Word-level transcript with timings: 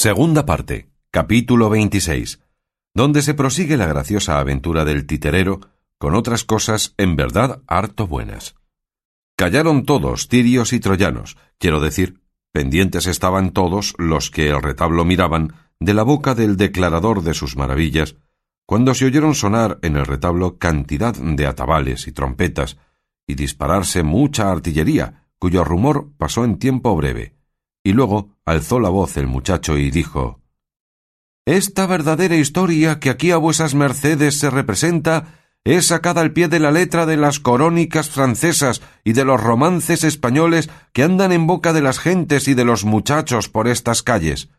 Segunda 0.00 0.46
parte, 0.46 0.92
capítulo 1.10 1.70
26, 1.70 2.38
donde 2.94 3.20
se 3.20 3.34
prosigue 3.34 3.76
la 3.76 3.86
graciosa 3.88 4.38
aventura 4.38 4.84
del 4.84 5.08
titerero 5.08 5.58
con 5.98 6.14
otras 6.14 6.44
cosas 6.44 6.94
en 6.98 7.16
verdad 7.16 7.62
harto 7.66 8.06
buenas. 8.06 8.54
Callaron 9.36 9.84
todos, 9.84 10.28
tirios 10.28 10.72
y 10.72 10.78
troyanos, 10.78 11.36
quiero 11.58 11.80
decir, 11.80 12.20
pendientes 12.52 13.08
estaban 13.08 13.50
todos 13.50 13.96
los 13.98 14.30
que 14.30 14.50
el 14.50 14.62
retablo 14.62 15.04
miraban 15.04 15.54
de 15.80 15.94
la 15.94 16.04
boca 16.04 16.36
del 16.36 16.56
declarador 16.56 17.24
de 17.24 17.34
sus 17.34 17.56
maravillas, 17.56 18.14
cuando 18.66 18.94
se 18.94 19.04
oyeron 19.04 19.34
sonar 19.34 19.80
en 19.82 19.96
el 19.96 20.06
retablo 20.06 20.58
cantidad 20.58 21.16
de 21.16 21.44
atabales 21.44 22.06
y 22.06 22.12
trompetas, 22.12 22.78
y 23.26 23.34
dispararse 23.34 24.04
mucha 24.04 24.48
artillería, 24.48 25.26
cuyo 25.40 25.64
rumor 25.64 26.12
pasó 26.18 26.44
en 26.44 26.60
tiempo 26.60 26.94
breve, 26.94 27.37
y 27.88 27.94
luego 27.94 28.36
alzó 28.44 28.80
la 28.80 28.90
voz 28.90 29.16
el 29.16 29.26
muchacho 29.26 29.78
y 29.78 29.90
dijo 29.90 30.42
Esta 31.46 31.86
verdadera 31.86 32.36
historia 32.36 33.00
que 33.00 33.08
aquí 33.08 33.30
a 33.30 33.38
vuesas 33.38 33.74
mercedes 33.74 34.38
se 34.38 34.50
representa 34.50 35.38
es 35.64 35.86
sacada 35.86 36.20
al 36.20 36.34
pie 36.34 36.48
de 36.48 36.60
la 36.60 36.70
letra 36.70 37.06
de 37.06 37.16
las 37.16 37.40
corónicas 37.40 38.10
francesas 38.10 38.82
y 39.04 39.14
de 39.14 39.24
los 39.24 39.42
romances 39.42 40.04
españoles 40.04 40.68
que 40.92 41.02
andan 41.02 41.32
en 41.32 41.46
boca 41.46 41.72
de 41.72 41.80
las 41.80 41.98
gentes 41.98 42.46
y 42.46 42.52
de 42.52 42.66
los 42.66 42.84
muchachos 42.84 43.48
por 43.48 43.66
estas 43.66 44.02
calles. 44.02 44.50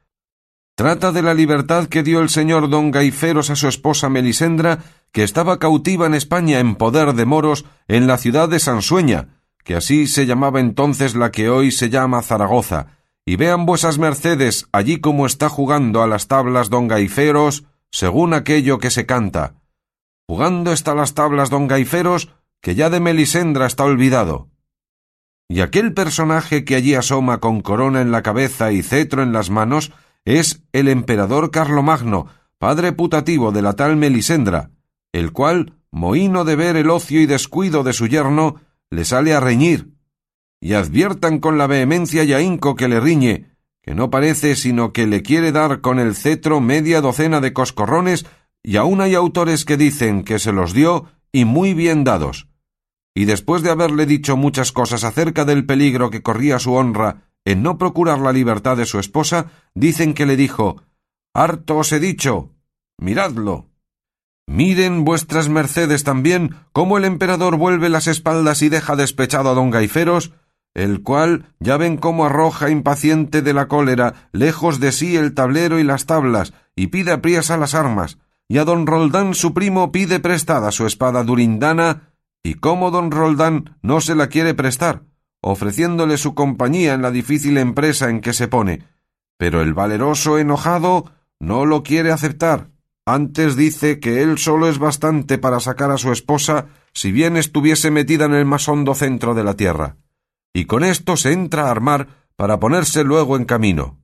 Trata 0.74 1.12
de 1.12 1.22
la 1.22 1.36
libertad 1.36 1.86
que 1.86 2.02
dio 2.02 2.22
el 2.22 2.30
señor 2.30 2.68
don 2.68 2.90
Gaiferos 2.90 3.52
a 3.52 3.56
su 3.56 3.68
esposa 3.68 4.10
Melisendra, 4.10 4.80
que 5.12 5.22
estaba 5.22 5.60
cautiva 5.60 6.08
en 6.08 6.16
España 6.16 6.60
en 6.60 6.74
poder 6.74 7.14
de 7.14 7.26
moros 7.26 7.66
en 7.88 8.08
la 8.08 8.18
ciudad 8.18 8.50
de 8.50 8.58
Sansueña, 8.58 9.44
que 9.64 9.76
así 9.76 10.08
se 10.08 10.26
llamaba 10.26 10.60
entonces 10.60 11.14
la 11.14 11.30
que 11.30 11.52
hoy 11.52 11.72
se 11.72 11.92
llama 11.92 12.24
Zaragoza, 12.24 12.99
y 13.26 13.36
vean 13.36 13.66
vuesas 13.66 13.98
mercedes 13.98 14.68
allí 14.72 15.00
como 15.00 15.26
está 15.26 15.50
jugando 15.50 16.02
a 16.02 16.08
las 16.08 16.28
tablas 16.28 16.70
don 16.70 16.88
Gaiferos, 16.88 17.66
según 17.92 18.34
aquello 18.34 18.80
que 18.80 18.92
se 18.92 19.06
canta. 19.06 19.56
Jugando 20.28 20.72
está 20.72 20.96
las 20.96 21.14
tablas 21.14 21.50
don 21.50 21.68
Gaiferos, 21.68 22.30
que 22.62 22.76
ya 22.76 22.90
de 22.90 23.00
Melisendra 23.00 23.66
está 23.66 23.84
olvidado. 23.86 24.50
Y 25.48 25.62
aquel 25.62 25.94
personaje 25.94 26.64
que 26.64 26.76
allí 26.76 26.94
asoma 26.94 27.40
con 27.40 27.62
corona 27.62 28.02
en 28.02 28.12
la 28.12 28.22
cabeza 28.22 28.72
y 28.72 28.84
cetro 28.84 29.24
en 29.24 29.34
las 29.34 29.50
manos, 29.50 29.92
es 30.26 30.62
el 30.74 30.88
emperador 30.88 31.50
Carlomagno, 31.50 32.28
padre 32.60 32.92
putativo 32.92 33.52
de 33.52 33.62
la 33.62 33.74
tal 33.74 33.96
Melisendra, 33.96 34.72
el 35.12 35.32
cual, 35.32 35.80
mohino 35.92 36.46
de 36.46 36.56
ver 36.56 36.76
el 36.76 36.90
ocio 36.90 37.22
y 37.22 37.26
descuido 37.26 37.84
de 37.84 37.94
su 37.94 38.08
yerno, 38.08 38.62
le 38.92 39.06
sale 39.06 39.34
a 39.34 39.40
reñir, 39.40 39.94
y 40.62 40.74
adviertan 40.74 41.40
con 41.40 41.58
la 41.58 41.68
vehemencia 41.68 42.24
y 42.24 42.34
ahínco 42.34 42.76
que 42.76 42.88
le 42.88 43.00
riñe, 43.00 43.56
que 43.82 43.96
no 43.96 44.10
parece 44.10 44.56
sino 44.56 44.94
que 44.94 45.08
le 45.08 45.22
quiere 45.22 45.52
dar 45.52 45.82
con 45.82 46.00
el 46.00 46.16
cetro 46.16 46.60
media 46.60 47.02
docena 47.02 47.40
de 47.40 47.54
coscorrones, 47.54 48.26
y 48.62 48.78
aun 48.78 49.02
hay 49.02 49.16
autores 49.16 49.66
que 49.66 49.78
dicen 49.78 50.24
que 50.24 50.40
se 50.40 50.52
los 50.52 50.74
dio 50.74 51.06
y 51.32 51.46
muy 51.46 51.74
bien 51.74 52.04
dados. 52.04 52.48
Y 53.16 53.26
después 53.26 53.64
de 53.64 53.72
haberle 53.72 54.06
dicho 54.06 54.38
muchas 54.38 54.72
cosas 54.72 55.04
acerca 55.04 55.46
del 55.46 55.66
peligro 55.66 56.10
que 56.10 56.22
corría 56.22 56.60
su 56.60 56.74
honra 56.74 57.30
en 57.46 57.64
no 57.64 57.78
procurar 57.78 58.20
la 58.20 58.34
libertad 58.34 58.78
de 58.78 58.86
su 58.86 59.00
esposa, 59.00 59.52
dicen 59.74 60.14
que 60.14 60.26
le 60.26 60.36
dijo 60.36 60.84
Harto 61.34 61.78
os 61.78 61.92
he 61.92 62.00
dicho. 62.00 62.52
Miradlo. 62.98 63.70
Miren 64.48 65.06
vuestras 65.06 65.48
mercedes 65.48 66.04
también 66.04 66.56
cómo 66.74 66.98
el 66.98 67.06
emperador 67.06 67.56
vuelve 67.56 67.88
las 67.90 68.08
espaldas 68.08 68.62
y 68.62 68.70
deja 68.70 68.96
despechado 68.96 69.50
a 69.50 69.54
don 69.54 69.70
Gaiferos, 69.70 70.34
el 70.74 71.04
cual 71.04 71.54
ya 71.60 71.78
ven 71.78 71.98
cómo 71.98 72.26
arroja 72.26 72.70
impaciente 72.70 73.42
de 73.42 73.54
la 73.54 73.68
cólera 73.68 74.30
lejos 74.32 74.80
de 74.80 74.92
sí 74.92 75.18
el 75.18 75.34
tablero 75.34 75.80
y 75.80 75.84
las 75.84 76.06
tablas, 76.06 76.54
y 76.76 76.88
pide 76.88 77.12
apriesa 77.12 77.58
las 77.58 77.76
armas, 77.76 78.18
y 78.48 78.58
a 78.58 78.66
don 78.66 78.88
Roldán 78.88 79.34
su 79.34 79.54
primo 79.54 79.92
pide 79.92 80.20
prestada 80.20 80.72
su 80.72 80.86
espada 80.86 81.24
durindana, 81.24 82.14
y 82.44 82.56
cómo 82.56 82.92
don 82.92 83.12
Roldán 83.12 83.78
no 83.82 84.02
se 84.02 84.16
la 84.16 84.28
quiere 84.28 84.54
prestar, 84.54 85.04
ofreciéndole 85.42 86.18
su 86.18 86.36
compañía 86.36 86.94
en 86.94 87.02
la 87.02 87.12
difícil 87.12 87.58
empresa 87.58 88.10
en 88.10 88.22
que 88.22 88.34
se 88.34 88.48
pone. 88.48 88.84
Pero 89.38 89.62
el 89.62 89.74
valeroso 89.74 90.38
enojado 90.38 91.12
no 91.40 91.66
lo 91.66 91.84
quiere 91.84 92.12
aceptar. 92.12 92.70
Antes 93.06 93.56
dice 93.56 94.00
que 94.00 94.22
él 94.22 94.38
solo 94.38 94.70
es 94.70 94.78
bastante 94.78 95.38
para 95.38 95.60
sacar 95.60 95.92
a 95.92 95.98
su 95.98 96.12
esposa 96.12 96.68
si 96.94 97.12
bien 97.12 97.38
estuviese 97.38 97.92
metida 97.92 98.26
en 98.26 98.34
el 98.34 98.46
más 98.46 98.68
hondo 98.68 98.94
centro 98.94 99.34
de 99.34 99.44
la 99.44 99.56
tierra. 99.56 99.98
Y 100.54 100.66
con 100.66 100.84
esto 100.84 101.18
se 101.18 101.34
entra 101.34 101.68
a 101.68 101.72
armar 101.72 102.08
para 102.36 102.60
ponerse 102.60 103.04
luego 103.04 103.38
en 103.38 103.46
camino. 103.46 104.00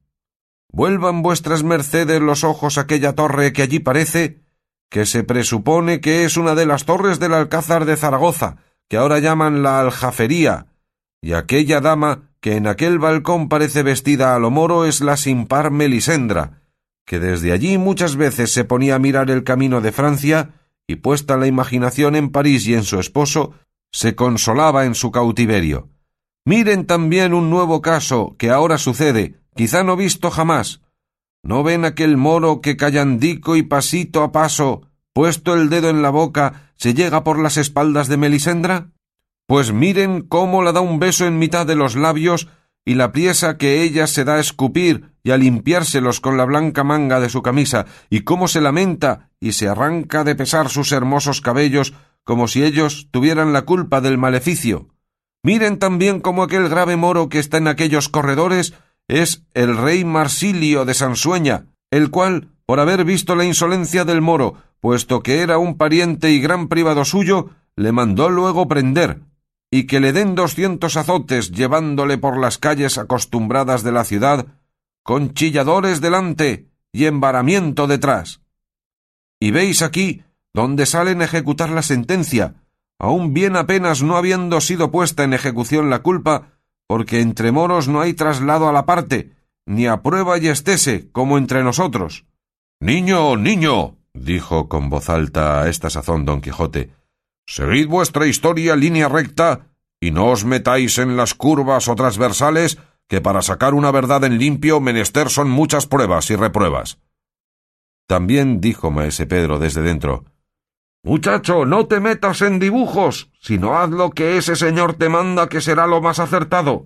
Vuelvan 0.71 1.21
vuestras 1.21 1.63
mercedes 1.63 2.21
los 2.21 2.43
ojos 2.43 2.77
a 2.77 2.81
aquella 2.81 3.13
torre 3.15 3.53
que 3.53 3.61
allí 3.61 3.79
parece, 3.79 4.41
que 4.89 5.05
se 5.05 5.23
presupone 5.23 6.01
que 6.01 6.25
es 6.25 6.37
una 6.37 6.55
de 6.55 6.65
las 6.65 6.85
torres 6.85 7.19
del 7.19 7.33
Alcázar 7.33 7.85
de 7.85 7.95
Zaragoza, 7.95 8.57
que 8.89 8.97
ahora 8.97 9.19
llaman 9.19 9.63
la 9.63 9.79
Aljafería, 9.79 10.67
y 11.21 11.33
aquella 11.33 11.81
dama 11.81 12.29
que 12.39 12.55
en 12.55 12.67
aquel 12.67 12.99
balcón 12.99 13.49
parece 13.49 13.81
vestida 13.81 14.35
a 14.35 14.39
lo 14.39 14.51
moro 14.51 14.85
es 14.85 15.01
la 15.01 15.17
sin 15.17 15.47
par 15.47 15.71
Melisendra, 15.71 16.61
que 17.05 17.19
desde 17.19 17.51
allí 17.51 17.77
muchas 17.77 18.15
veces 18.15 18.51
se 18.51 18.65
ponía 18.65 18.95
a 18.95 18.99
mirar 18.99 19.31
el 19.31 19.43
camino 19.43 19.81
de 19.81 19.91
Francia, 19.91 20.53
y 20.87 20.97
puesta 20.97 21.37
la 21.37 21.47
imaginación 21.47 22.15
en 22.15 22.29
París 22.29 22.67
y 22.67 22.75
en 22.75 22.83
su 22.83 22.99
esposo, 22.99 23.53
se 23.91 24.15
consolaba 24.15 24.85
en 24.85 24.93
su 24.93 25.11
cautiverio. 25.11 25.89
Miren 26.47 26.85
también 26.85 27.33
un 27.33 27.49
nuevo 27.49 27.81
caso 27.81 28.35
que 28.37 28.51
ahora 28.51 28.77
sucede, 28.77 29.39
quizá 29.55 29.83
no 29.83 29.95
visto 29.95 30.29
jamás. 30.29 30.81
¿No 31.41 31.63
ven 31.63 31.85
aquel 31.85 32.17
moro 32.17 32.61
que 32.61 32.77
callandico 32.77 33.55
y 33.55 33.63
pasito 33.63 34.21
a 34.21 34.31
paso, 34.31 34.83
puesto 35.11 35.55
el 35.55 35.69
dedo 35.69 35.89
en 35.89 36.03
la 36.03 36.11
boca, 36.11 36.71
se 36.75 36.93
llega 36.93 37.23
por 37.23 37.39
las 37.39 37.57
espaldas 37.57 38.07
de 38.07 38.17
Melisendra? 38.17 38.91
Pues 39.47 39.73
miren 39.73 40.21
cómo 40.21 40.61
la 40.61 40.71
da 40.71 40.81
un 40.81 40.99
beso 40.99 41.25
en 41.25 41.39
mitad 41.39 41.65
de 41.65 41.75
los 41.75 41.95
labios 41.95 42.47
y 42.85 42.93
la 42.93 43.11
priesa 43.11 43.57
que 43.57 43.81
ella 43.81 44.05
se 44.05 44.23
da 44.23 44.35
a 44.35 44.39
escupir 44.39 45.15
y 45.23 45.31
a 45.31 45.37
limpiárselos 45.37 46.19
con 46.19 46.37
la 46.37 46.45
blanca 46.45 46.83
manga 46.83 47.19
de 47.19 47.29
su 47.29 47.41
camisa, 47.41 47.87
y 48.11 48.21
cómo 48.21 48.47
se 48.47 48.61
lamenta 48.61 49.31
y 49.39 49.53
se 49.53 49.67
arranca 49.67 50.23
de 50.23 50.35
pesar 50.35 50.69
sus 50.69 50.91
hermosos 50.91 51.41
cabellos 51.41 51.95
como 52.23 52.47
si 52.47 52.63
ellos 52.63 53.07
tuvieran 53.09 53.51
la 53.51 53.63
culpa 53.63 54.01
del 54.01 54.19
maleficio. 54.19 54.94
Miren 55.45 55.77
también 55.77 56.21
cómo 56.21 56.41
aquel 56.41 56.69
grave 56.69 56.95
moro 56.95 57.29
que 57.29 57.37
está 57.37 57.57
en 57.57 57.67
aquellos 57.67 58.09
corredores 58.09 58.73
es 59.07 59.43
el 59.53 59.77
rey 59.77 60.03
Marsilio 60.03 60.85
de 60.85 60.95
Sansueña, 60.95 61.67
el 61.91 62.09
cual, 62.09 62.49
por 62.65 62.79
haber 62.79 63.05
visto 63.05 63.35
la 63.35 63.45
insolencia 63.45 64.05
del 64.05 64.21
moro, 64.21 64.55
puesto 64.79 65.21
que 65.21 65.41
era 65.41 65.59
un 65.59 65.77
pariente 65.77 66.31
y 66.31 66.39
gran 66.39 66.67
privado 66.67 67.05
suyo, 67.05 67.51
le 67.75 67.91
mandó 67.91 68.31
luego 68.31 68.67
prender, 68.67 69.21
y 69.69 69.85
que 69.85 69.99
le 69.99 70.13
den 70.13 70.33
doscientos 70.33 70.97
azotes 70.97 71.51
llevándole 71.51 72.17
por 72.17 72.39
las 72.39 72.57
calles 72.57 72.97
acostumbradas 72.97 73.83
de 73.83 73.91
la 73.91 74.03
ciudad, 74.03 74.47
con 75.03 75.35
chilladores 75.35 76.01
delante 76.01 76.71
y 76.91 77.05
embaramiento 77.05 77.85
detrás. 77.85 78.41
Y 79.39 79.51
veis 79.51 79.83
aquí 79.83 80.23
donde 80.55 80.87
salen 80.87 81.21
a 81.21 81.25
ejecutar 81.25 81.69
la 81.69 81.83
sentencia, 81.83 82.55
aun 82.99 83.33
bien 83.33 83.55
apenas 83.55 84.03
no 84.03 84.17
habiendo 84.17 84.61
sido 84.61 84.91
puesta 84.91 85.23
en 85.23 85.33
ejecución 85.33 85.89
la 85.89 85.99
culpa, 85.99 86.59
porque 86.87 87.21
entre 87.21 87.51
moros 87.51 87.87
no 87.87 88.01
hay 88.01 88.13
traslado 88.13 88.69
a 88.69 88.73
la 88.73 88.85
parte, 88.85 89.31
ni 89.65 89.87
a 89.87 90.01
prueba 90.01 90.37
y 90.37 90.47
estese, 90.47 91.09
como 91.11 91.37
entre 91.37 91.63
nosotros. 91.63 92.25
Niño, 92.79 93.35
niño, 93.35 93.97
dijo 94.13 94.69
con 94.69 94.89
voz 94.89 95.09
alta 95.09 95.61
a 95.61 95.69
esta 95.69 95.89
sazón 95.89 96.25
don 96.25 96.41
Quijote, 96.41 96.91
Seguid 97.47 97.87
vuestra 97.87 98.25
historia 98.25 98.75
línea 98.75 99.07
recta 99.07 99.67
y 99.99 100.11
no 100.11 100.27
os 100.31 100.45
metáis 100.45 100.97
en 100.97 101.15
las 101.15 101.35
curvas 101.35 101.87
o 101.87 101.95
transversales 101.95 102.79
que 103.07 103.21
para 103.21 103.43
sacar 103.43 103.75
una 103.75 103.91
verdad 103.91 104.23
en 104.23 104.39
limpio 104.39 104.79
menester 104.79 105.29
son 105.29 105.49
muchas 105.49 105.85
pruebas 105.85 106.29
y 106.31 106.35
repruebas. 106.35 106.97
También 108.07 108.61
dijo 108.61 108.89
maese 108.89 109.27
Pedro 109.27 109.59
desde 109.59 109.81
dentro 109.81 110.25
Muchacho, 111.05 111.67
no 111.67 111.85
te 111.85 111.99
metas 111.99 112.41
en 112.41 112.57
dibujos, 112.57 113.29
sino 113.39 113.77
haz 113.77 113.91
lo 113.91 114.09
que 114.09 114.37
ese 114.37 114.55
señor 114.55 114.95
te 114.95 115.07
manda 115.07 115.47
que 115.47 115.61
será 115.61 115.85
lo 115.85 116.01
más 116.01 116.17
acertado. 116.17 116.85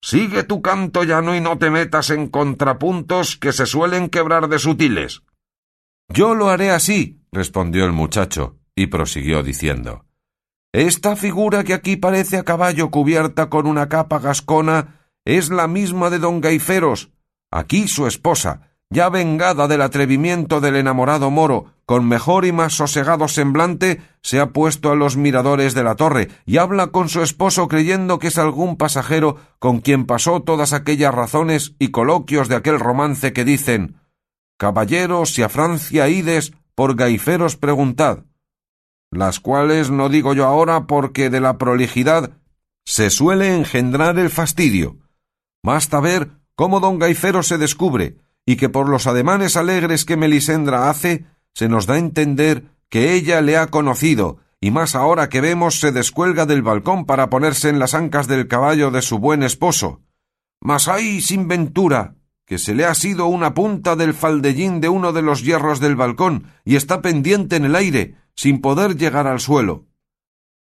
Sigue 0.00 0.44
tu 0.44 0.62
canto 0.62 1.02
llano 1.02 1.34
y 1.34 1.40
no 1.40 1.58
te 1.58 1.68
metas 1.68 2.10
en 2.10 2.28
contrapuntos 2.28 3.36
que 3.36 3.52
se 3.52 3.66
suelen 3.66 4.08
quebrar 4.08 4.46
de 4.48 4.60
sutiles. 4.60 5.24
Yo 6.08 6.36
lo 6.36 6.48
haré 6.48 6.70
así, 6.70 7.20
respondió 7.32 7.86
el 7.86 7.92
muchacho, 7.92 8.56
y 8.76 8.86
prosiguió 8.86 9.42
diciendo 9.42 10.04
Esta 10.72 11.16
figura 11.16 11.64
que 11.64 11.74
aquí 11.74 11.96
parece 11.96 12.36
a 12.36 12.44
caballo 12.44 12.92
cubierta 12.92 13.50
con 13.50 13.66
una 13.66 13.88
capa 13.88 14.20
gascona 14.20 15.08
es 15.24 15.50
la 15.50 15.66
misma 15.66 16.08
de 16.10 16.20
don 16.20 16.40
Gaiferos, 16.40 17.10
aquí 17.50 17.88
su 17.88 18.06
esposa, 18.06 18.65
ya 18.90 19.08
vengada 19.08 19.66
del 19.68 19.82
atrevimiento 19.82 20.60
del 20.60 20.76
enamorado 20.76 21.30
moro, 21.30 21.72
con 21.86 22.06
mejor 22.06 22.44
y 22.44 22.52
más 22.52 22.74
sosegado 22.74 23.28
semblante, 23.28 24.00
se 24.22 24.40
ha 24.40 24.50
puesto 24.50 24.90
a 24.90 24.96
los 24.96 25.16
miradores 25.16 25.74
de 25.74 25.84
la 25.84 25.94
torre 25.96 26.28
y 26.44 26.58
habla 26.58 26.88
con 26.88 27.08
su 27.08 27.22
esposo 27.22 27.68
creyendo 27.68 28.18
que 28.18 28.28
es 28.28 28.38
algún 28.38 28.76
pasajero 28.76 29.36
con 29.58 29.80
quien 29.80 30.06
pasó 30.06 30.40
todas 30.42 30.72
aquellas 30.72 31.14
razones 31.14 31.74
y 31.78 31.88
coloquios 31.88 32.48
de 32.48 32.56
aquel 32.56 32.80
romance 32.80 33.32
que 33.32 33.44
dicen 33.44 33.96
Caballeros, 34.58 35.34
si 35.34 35.42
a 35.42 35.48
Francia 35.48 36.08
ides, 36.08 36.52
por 36.74 36.94
gaiferos 36.96 37.56
preguntad, 37.56 38.24
las 39.10 39.40
cuales 39.40 39.90
no 39.90 40.08
digo 40.08 40.34
yo 40.34 40.46
ahora 40.46 40.86
porque 40.86 41.30
de 41.30 41.40
la 41.40 41.58
prolijidad 41.58 42.32
se 42.84 43.10
suele 43.10 43.54
engendrar 43.54 44.18
el 44.18 44.30
fastidio. 44.30 44.98
Basta 45.62 46.00
ver 46.00 46.30
cómo 46.54 46.80
don 46.80 46.98
Gaifero 46.98 47.42
se 47.42 47.58
descubre, 47.58 48.16
y 48.46 48.56
que 48.56 48.68
por 48.68 48.88
los 48.88 49.08
ademanes 49.08 49.56
alegres 49.56 50.04
que 50.04 50.16
Melisendra 50.16 50.88
hace, 50.88 51.26
se 51.52 51.68
nos 51.68 51.86
da 51.86 51.94
a 51.94 51.98
entender 51.98 52.64
que 52.88 53.14
ella 53.14 53.40
le 53.40 53.56
ha 53.56 53.66
conocido, 53.66 54.38
y 54.60 54.70
más 54.70 54.94
ahora 54.94 55.28
que 55.28 55.40
vemos 55.40 55.80
se 55.80 55.90
descuelga 55.90 56.46
del 56.46 56.62
balcón 56.62 57.04
para 57.04 57.28
ponerse 57.28 57.68
en 57.68 57.80
las 57.80 57.94
ancas 57.94 58.28
del 58.28 58.46
caballo 58.46 58.90
de 58.92 59.02
su 59.02 59.18
buen 59.18 59.42
esposo. 59.42 60.00
Mas 60.60 60.86
hay 60.86 61.20
sin 61.20 61.48
ventura, 61.48 62.14
que 62.46 62.58
se 62.58 62.74
le 62.74 62.84
ha 62.84 62.94
sido 62.94 63.26
una 63.26 63.52
punta 63.52 63.96
del 63.96 64.14
faldellín 64.14 64.80
de 64.80 64.88
uno 64.88 65.12
de 65.12 65.22
los 65.22 65.42
hierros 65.42 65.80
del 65.80 65.96
balcón, 65.96 66.52
y 66.64 66.76
está 66.76 67.02
pendiente 67.02 67.56
en 67.56 67.64
el 67.64 67.74
aire, 67.74 68.14
sin 68.36 68.60
poder 68.60 68.96
llegar 68.96 69.26
al 69.26 69.40
suelo. 69.40 69.86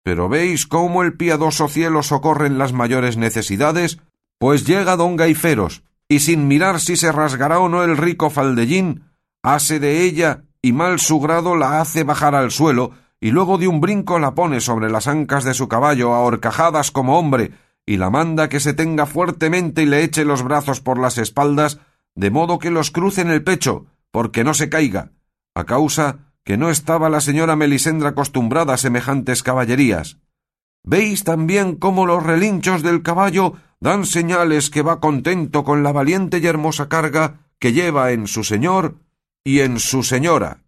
Pero 0.04 0.30
veis 0.30 0.68
cómo 0.68 1.02
el 1.02 1.18
piadoso 1.18 1.68
cielo 1.68 2.04
socorre 2.04 2.48
en 2.48 2.60
las 2.60 2.74
mayores 2.74 3.18
necesidades, 3.18 3.98
pues 4.38 4.66
llega 4.66 4.96
don 4.96 5.16
Gaiferos, 5.16 5.84
y 6.14 6.20
sin 6.20 6.48
mirar 6.48 6.80
si 6.80 6.96
se 6.96 7.12
rasgará 7.12 7.60
o 7.60 7.70
no 7.70 7.84
el 7.84 7.98
rico 7.98 8.30
faldellín, 8.30 9.06
hace 9.42 9.80
de 9.80 10.04
ella 10.04 10.44
y 10.62 10.72
mal 10.72 11.00
su 11.00 11.20
grado 11.20 11.56
la 11.56 11.82
hace 11.82 12.04
bajar 12.04 12.36
al 12.36 12.52
suelo, 12.52 12.92
y 13.20 13.32
luego 13.32 13.58
de 13.58 13.68
un 13.68 13.82
brinco 13.82 14.20
la 14.20 14.36
pone 14.36 14.62
sobre 14.62 14.92
las 14.92 15.08
ancas 15.08 15.44
de 15.44 15.56
su 15.56 15.68
caballo 15.68 16.14
a 16.14 16.20
horcajadas 16.20 16.92
como 16.92 17.18
hombre, 17.18 17.52
y 17.84 17.98
la 17.98 18.12
manda 18.12 18.48
que 18.48 18.60
se 18.60 18.76
tenga 18.76 19.08
fuertemente 19.08 19.82
y 19.82 19.86
le 19.88 20.04
eche 20.04 20.24
los 20.24 20.44
brazos 20.44 20.82
por 20.82 21.00
las 21.00 21.18
espaldas, 21.18 21.80
de 22.14 22.30
modo 22.30 22.60
que 22.60 22.70
los 22.70 22.92
cruce 22.92 23.22
en 23.22 23.32
el 23.32 23.44
pecho, 23.44 23.88
porque 24.12 24.44
no 24.44 24.54
se 24.54 24.70
caiga, 24.70 25.14
a 25.56 25.64
causa 25.64 26.32
que 26.44 26.58
no 26.58 26.70
estaba 26.70 27.10
la 27.10 27.22
señora 27.22 27.56
Melisendra 27.56 28.10
acostumbrada 28.10 28.76
a 28.76 28.78
semejantes 28.78 29.42
caballerías. 29.42 30.20
Veis 30.84 31.24
también 31.24 31.76
cómo 31.76 32.06
los 32.06 32.22
relinchos 32.22 32.84
del 32.84 33.02
caballo 33.02 33.54
dan 33.84 34.06
señales 34.06 34.70
que 34.70 34.82
va 34.82 35.02
contento 35.02 35.66
con 35.66 35.84
la 35.84 35.92
valiente 35.92 36.40
y 36.40 36.48
hermosa 36.48 36.88
carga 36.88 37.42
que 37.60 37.74
lleva 37.74 38.14
en 38.14 38.28
su 38.28 38.46
señor 38.46 38.96
y 39.44 39.60
en 39.60 39.78
su 39.78 40.04
señora. 40.04 40.64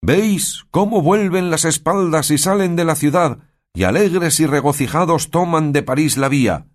Veis 0.00 0.64
cómo 0.70 1.02
vuelven 1.02 1.50
las 1.50 1.66
espaldas 1.66 2.30
y 2.30 2.38
salen 2.38 2.74
de 2.74 2.86
la 2.86 2.94
ciudad, 2.94 3.40
y 3.74 3.84
alegres 3.84 4.40
y 4.40 4.46
regocijados 4.46 5.30
toman 5.30 5.72
de 5.72 5.82
París 5.82 6.16
la 6.16 6.30
vía. 6.30 6.66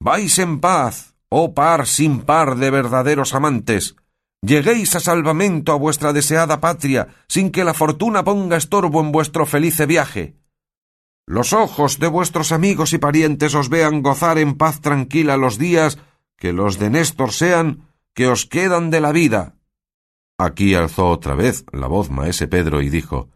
Vais 0.00 0.36
en 0.40 0.58
paz, 0.58 1.14
oh 1.28 1.54
par 1.54 1.86
sin 1.86 2.22
par 2.22 2.56
de 2.56 2.70
verdaderos 2.70 3.34
amantes, 3.34 3.94
lleguéis 4.42 4.96
a 4.96 5.00
salvamento 5.00 5.70
a 5.70 5.76
vuestra 5.76 6.12
deseada 6.12 6.60
patria, 6.60 7.06
sin 7.28 7.52
que 7.52 7.62
la 7.62 7.74
fortuna 7.74 8.24
ponga 8.24 8.56
estorbo 8.56 9.00
en 9.00 9.12
vuestro 9.12 9.46
felice 9.46 9.86
viaje 9.86 10.43
los 11.26 11.52
ojos 11.52 11.98
de 11.98 12.08
vuestros 12.08 12.52
amigos 12.52 12.92
y 12.92 12.98
parientes 12.98 13.54
os 13.54 13.68
vean 13.68 14.02
gozar 14.02 14.38
en 14.38 14.54
paz 14.56 14.80
tranquila 14.80 15.36
los 15.36 15.58
días 15.58 15.98
que 16.36 16.52
los 16.52 16.78
de 16.78 16.90
Néstor 16.90 17.32
sean 17.32 17.88
que 18.12 18.28
os 18.28 18.46
quedan 18.46 18.90
de 18.90 19.00
la 19.00 19.12
vida. 19.12 19.56
Aquí 20.38 20.74
alzó 20.74 21.08
otra 21.08 21.34
vez 21.34 21.64
la 21.72 21.86
voz 21.86 22.10
maese 22.10 22.48
Pedro 22.48 22.82
y 22.82 22.90
dijo 22.90 23.30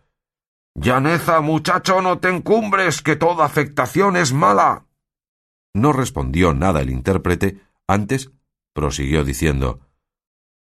Llaneza, 0.75 1.41
muchacho, 1.41 2.03
no 2.03 2.19
te 2.19 2.29
encumbres, 2.29 3.03
que 3.03 3.17
toda 3.17 3.45
afectación 3.45 4.17
es 4.17 4.33
mala. 4.33 4.87
No 5.75 5.93
respondió 5.93 6.55
nada 6.55 6.83
el 6.83 6.91
intérprete, 6.91 7.61
antes 7.87 8.31
prosiguió 8.75 9.25
diciendo 9.25 9.81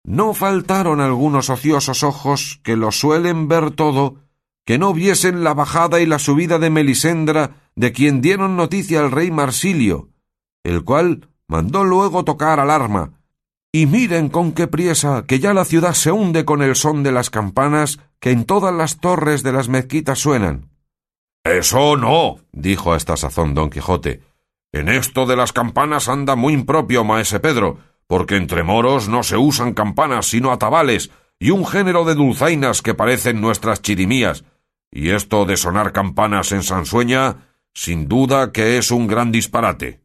No 0.03 0.33
faltaron 0.33 0.99
algunos 0.99 1.49
ociosos 1.49 2.03
ojos 2.03 2.59
que 2.63 2.75
lo 2.75 2.91
suelen 2.91 3.47
ver 3.47 3.71
todo 3.71 4.17
que 4.65 4.77
no 4.77 4.93
viesen 4.93 5.43
la 5.43 5.53
bajada 5.53 5.99
y 5.99 6.05
la 6.05 6.19
subida 6.19 6.59
de 6.59 6.69
Melisendra, 6.69 7.69
de 7.75 7.91
quien 7.91 8.21
dieron 8.21 8.55
noticia 8.55 8.99
al 9.01 9.11
rey 9.11 9.31
Marsilio, 9.31 10.09
el 10.63 10.83
cual 10.83 11.29
mandó 11.47 11.83
luego 11.83 12.23
tocar 12.23 12.59
alarma. 12.59 13.19
Y 13.71 13.87
miren 13.87 14.29
con 14.29 14.51
qué 14.51 14.67
priesa, 14.67 15.25
que 15.27 15.39
ya 15.39 15.53
la 15.53 15.65
ciudad 15.65 15.93
se 15.93 16.11
hunde 16.11 16.45
con 16.45 16.61
el 16.61 16.75
son 16.75 17.01
de 17.03 17.11
las 17.11 17.29
campanas 17.29 17.99
que 18.19 18.31
en 18.31 18.45
todas 18.45 18.73
las 18.73 18.99
torres 18.99 19.43
de 19.43 19.51
las 19.51 19.67
mezquitas 19.67 20.19
suenan. 20.19 20.69
Eso 21.43 21.97
no, 21.97 22.37
dijo 22.51 22.93
a 22.93 22.97
esta 22.97 23.17
sazón 23.17 23.53
don 23.53 23.69
Quijote. 23.69 24.21
En 24.71 24.89
esto 24.89 25.25
de 25.25 25.35
las 25.35 25.51
campanas 25.51 26.07
anda 26.07 26.35
muy 26.35 26.53
impropio 26.53 27.03
maese 27.03 27.39
Pedro, 27.39 27.79
porque 28.07 28.37
entre 28.37 28.63
moros 28.63 29.09
no 29.09 29.23
se 29.23 29.37
usan 29.37 29.73
campanas 29.73 30.27
sino 30.27 30.51
atabales, 30.51 31.11
y 31.39 31.49
un 31.49 31.65
género 31.65 32.05
de 32.05 32.15
dulzainas 32.15 32.81
que 32.81 32.93
parecen 32.93 33.41
nuestras 33.41 33.81
chirimías, 33.81 34.45
y 34.95 35.09
esto 35.09 35.45
de 35.45 35.57
sonar 35.57 35.91
campanas 35.91 36.51
en 36.51 36.61
Sansueña, 36.61 37.47
sin 37.73 38.07
duda 38.07 38.51
que 38.51 38.77
es 38.77 38.91
un 38.91 39.07
gran 39.07 39.31
disparate. 39.31 40.01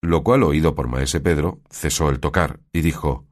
Lo 0.00 0.22
cual, 0.22 0.42
oído 0.42 0.74
por 0.74 0.88
maese 0.88 1.20
Pedro, 1.20 1.60
cesó 1.70 2.08
el 2.08 2.18
tocar, 2.18 2.60
y 2.72 2.80
dijo 2.80 3.26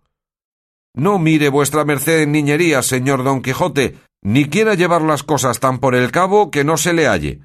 No 0.92 1.18
mire 1.18 1.48
vuestra 1.48 1.86
merced 1.86 2.20
en 2.20 2.32
niñería, 2.32 2.82
señor 2.82 3.24
don 3.24 3.40
Quijote, 3.40 3.96
ni 4.20 4.44
quiera 4.44 4.74
llevar 4.74 5.00
las 5.00 5.22
cosas 5.22 5.58
tan 5.58 5.78
por 5.78 5.94
el 5.94 6.10
cabo 6.10 6.50
que 6.50 6.64
no 6.64 6.76
se 6.76 6.92
le 6.92 7.08
halle. 7.08 7.40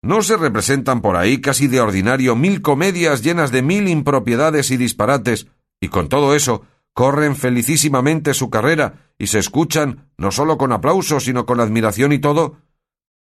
¿No 0.00 0.22
se 0.22 0.36
representan 0.36 1.00
por 1.00 1.16
ahí 1.16 1.40
casi 1.40 1.66
de 1.66 1.80
ordinario 1.80 2.36
mil 2.36 2.62
comedias 2.62 3.22
llenas 3.22 3.50
de 3.50 3.62
mil 3.62 3.88
impropiedades 3.88 4.70
y 4.70 4.76
disparates, 4.76 5.48
y 5.80 5.88
con 5.88 6.08
todo 6.08 6.36
eso 6.36 6.62
corren 6.92 7.34
felicísimamente 7.34 8.34
su 8.34 8.50
carrera 8.50 9.10
y 9.18 9.26
se 9.26 9.40
escuchan 9.40 10.12
no 10.16 10.30
sólo 10.30 10.58
con 10.58 10.70
aplauso, 10.70 11.18
sino 11.18 11.44
con 11.44 11.58
admiración 11.58 12.12
y 12.12 12.20
todo? 12.20 12.58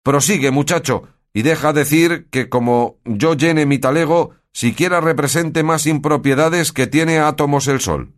Prosigue, 0.06 0.52
muchacho, 0.52 1.08
y 1.34 1.42
deja 1.42 1.72
decir 1.72 2.28
que 2.30 2.48
como 2.48 3.00
yo 3.04 3.34
llene 3.34 3.66
mi 3.66 3.80
talego, 3.80 4.36
siquiera 4.52 5.00
represente 5.00 5.64
más 5.64 5.84
impropiedades 5.88 6.70
que 6.70 6.86
tiene 6.86 7.18
átomos 7.18 7.66
el 7.66 7.80
sol. 7.80 8.14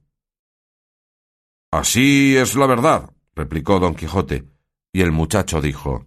Así 1.73 2.37
es 2.37 2.57
la 2.57 2.67
verdad, 2.67 3.09
replicó 3.35 3.81
don 3.81 3.95
Quijote, 3.95 4.45
y 4.93 5.01
el 5.01 5.13
muchacho 5.13 5.63
dijo 5.63 6.05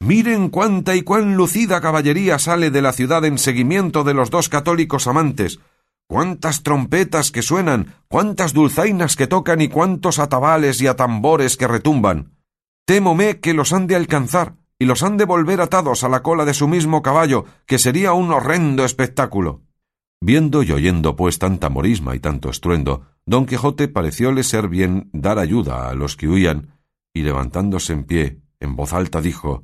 Miren 0.00 0.48
cuánta 0.48 0.96
y 0.96 1.02
cuán 1.02 1.36
lucida 1.36 1.82
caballería 1.82 2.38
sale 2.38 2.70
de 2.70 2.80
la 2.80 2.94
ciudad 2.94 3.22
en 3.26 3.36
seguimiento 3.36 4.04
de 4.04 4.14
los 4.14 4.30
dos 4.30 4.48
católicos 4.48 5.06
amantes, 5.06 5.60
cuántas 6.08 6.62
trompetas 6.62 7.30
que 7.30 7.42
suenan, 7.42 7.96
cuántas 8.08 8.54
dulzainas 8.54 9.16
que 9.16 9.26
tocan 9.26 9.60
y 9.60 9.68
cuántos 9.68 10.18
atabales 10.18 10.80
y 10.80 10.86
atambores 10.86 11.58
que 11.58 11.68
retumban. 11.68 12.38
Témome 12.86 13.40
que 13.40 13.52
los 13.52 13.74
han 13.74 13.86
de 13.86 13.96
alcanzar, 13.96 14.54
y 14.82 14.84
los 14.84 15.04
han 15.04 15.16
de 15.16 15.26
volver 15.26 15.60
atados 15.60 16.02
a 16.02 16.08
la 16.08 16.24
cola 16.24 16.44
de 16.44 16.54
su 16.54 16.66
mismo 16.66 17.02
caballo, 17.02 17.44
que 17.66 17.78
sería 17.78 18.14
un 18.14 18.32
horrendo 18.32 18.84
espectáculo. 18.84 19.62
Viendo 20.20 20.64
y 20.64 20.72
oyendo 20.72 21.14
pues 21.14 21.38
tanta 21.38 21.68
morisma 21.68 22.16
y 22.16 22.18
tanto 22.18 22.50
estruendo, 22.50 23.06
don 23.24 23.46
Quijote 23.46 23.86
parecióle 23.86 24.42
ser 24.42 24.66
bien 24.66 25.08
dar 25.12 25.38
ayuda 25.38 25.88
a 25.88 25.94
los 25.94 26.16
que 26.16 26.26
huían, 26.26 26.80
y 27.14 27.22
levantándose 27.22 27.92
en 27.92 28.02
pie, 28.02 28.40
en 28.58 28.74
voz 28.74 28.92
alta 28.92 29.20
dijo 29.20 29.62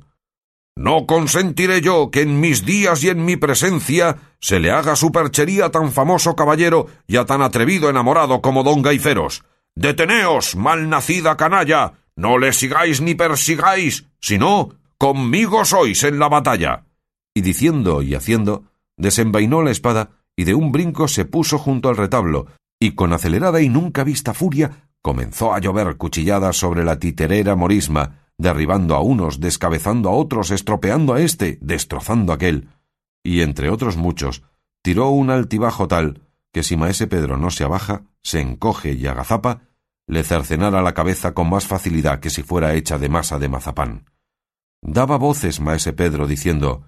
No 0.77 1.05
consentiré 1.05 1.81
yo 1.81 2.11
que 2.11 2.21
en 2.21 2.39
mis 2.39 2.63
días 2.63 3.03
y 3.03 3.09
en 3.09 3.25
mi 3.25 3.35
presencia 3.35 4.19
se 4.39 4.61
le 4.61 4.71
haga 4.71 4.95
superchería 4.95 5.65
a 5.65 5.71
tan 5.71 5.91
famoso 5.91 6.33
caballero 6.37 6.87
y 7.07 7.17
a 7.17 7.25
tan 7.25 7.41
atrevido 7.41 7.89
enamorado 7.89 8.41
como 8.41 8.63
don 8.63 8.81
Gaiferos. 8.81 9.43
Deteneos, 9.75 10.55
mal 10.55 10.87
nacida 10.87 11.35
canalla, 11.35 11.95
no 12.15 12.37
le 12.37 12.53
sigáis 12.53 13.01
ni 13.01 13.15
persigáis, 13.15 14.05
sino 14.21 14.78
Conmigo 14.99 15.63
sois 15.63 16.03
en 16.03 16.19
la 16.19 16.27
batalla. 16.27 16.83
Y 17.33 17.39
diciendo 17.39 18.01
y 18.01 18.15
haciendo, 18.15 18.65
desenvainó 18.97 19.61
la 19.63 19.71
espada 19.71 20.09
y 20.35 20.43
de 20.43 20.53
un 20.53 20.73
brinco 20.73 21.07
se 21.07 21.23
puso 21.23 21.57
junto 21.57 21.87
al 21.87 21.95
retablo, 21.95 22.47
y 22.81 22.95
con 22.95 23.13
acelerada 23.13 23.61
y 23.61 23.69
nunca 23.69 24.03
vista 24.03 24.33
furia 24.33 24.89
comenzó 25.01 25.53
a 25.53 25.59
llover 25.59 25.95
cuchilladas 25.95 26.57
sobre 26.57 26.83
la 26.83 26.99
titerera 26.99 27.55
morisma, 27.55 28.25
derribando 28.37 28.95
a 28.95 29.01
unos, 29.01 29.39
descabezando 29.39 30.09
a 30.09 30.11
otros, 30.11 30.51
estropeando 30.51 31.13
a 31.13 31.21
éste, 31.21 31.57
destrozando 31.61 32.33
a 32.33 32.35
aquel, 32.35 32.67
y 33.23 33.39
entre 33.39 33.69
otros 33.69 33.95
muchos, 33.95 34.43
tiró 34.81 35.09
un 35.09 35.29
altibajo 35.29 35.87
tal 35.87 36.23
que 36.51 36.61
si 36.61 36.75
maese 36.75 37.07
Pedro 37.07 37.37
no 37.37 37.51
se 37.51 37.63
abaja, 37.63 38.03
se 38.21 38.41
encoge 38.41 38.91
y 38.91 39.07
agazapa, 39.07 39.61
le 40.07 40.23
cercenara 40.23 40.81
la 40.81 40.93
cabeza 40.93 41.33
con 41.33 41.49
más 41.49 41.67
facilidad 41.67 42.19
que 42.19 42.29
si 42.29 42.43
fuera 42.43 42.73
hecha 42.73 42.97
de 42.97 43.07
masa 43.07 43.39
de 43.39 43.47
mazapán. 43.47 44.05
Daba 44.81 45.17
voces 45.17 45.59
maese 45.59 45.93
Pedro 45.93 46.27
diciendo 46.27 46.83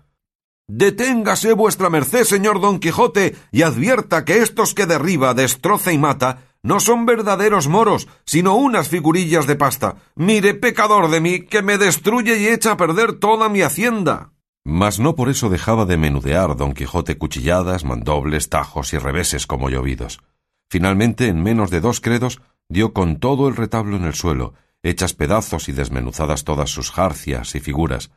Deténgase 0.68 1.54
vuestra 1.54 1.90
merced, 1.90 2.24
señor 2.24 2.62
Don 2.62 2.80
Quijote, 2.80 3.36
y 3.52 3.64
advierta 3.64 4.24
que 4.24 4.38
estos 4.38 4.74
que 4.74 4.86
derriba, 4.86 5.34
destroza 5.34 5.92
y 5.92 5.98
mata, 5.98 6.48
No 6.64 6.80
son 6.80 7.06
verdaderos 7.06 7.68
moros, 7.68 8.08
sino 8.24 8.56
unas 8.56 8.88
figurillas 8.88 9.48
de 9.48 9.56
pasta. 9.56 9.96
Mire, 10.16 10.54
pecador 10.54 11.10
de 11.10 11.20
mí, 11.20 11.42
que 11.42 11.62
me 11.62 11.78
destruye 11.78 12.40
y 12.40 12.48
echa 12.48 12.74
a 12.74 12.78
perder 12.78 13.14
toda 13.14 13.50
mi 13.50 13.64
hacienda. 13.64 14.32
Mas 14.64 15.00
no 15.00 15.16
por 15.16 15.30
eso 15.30 15.50
dejaba 15.50 15.86
de 15.86 15.98
menudear 15.98 16.56
don 16.56 16.74
Quijote 16.74 17.18
cuchilladas, 17.18 17.84
mandobles, 17.84 18.48
tajos 18.48 18.94
y 18.94 19.00
reveses 19.00 19.48
como 19.48 19.70
llovidos. 19.70 20.22
Finalmente, 20.70 21.28
en 21.28 21.42
menos 21.42 21.72
de 21.72 21.82
dos 21.82 22.00
credos, 22.00 22.42
dio 22.70 22.94
con 22.94 23.20
todo 23.20 23.50
el 23.50 23.56
retablo 23.56 23.98
en 23.98 24.06
el 24.06 24.14
suelo, 24.14 24.54
hechas 24.84 25.14
pedazos 25.14 25.70
y 25.70 25.72
desmenuzadas 25.72 26.44
todas 26.44 26.70
sus 26.70 26.92
jarcias 26.92 27.56
y 27.56 27.60
figuras. 27.60 28.12